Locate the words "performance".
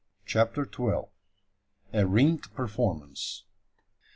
2.39-3.43